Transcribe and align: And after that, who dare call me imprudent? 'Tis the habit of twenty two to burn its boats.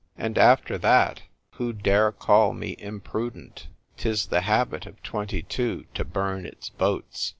And 0.17 0.35
after 0.39 0.79
that, 0.79 1.21
who 1.57 1.73
dare 1.73 2.11
call 2.11 2.53
me 2.53 2.75
imprudent? 2.79 3.67
'Tis 3.97 4.25
the 4.25 4.41
habit 4.41 4.87
of 4.87 4.99
twenty 5.03 5.43
two 5.43 5.85
to 5.93 6.03
burn 6.03 6.43
its 6.47 6.69
boats. 6.69 7.29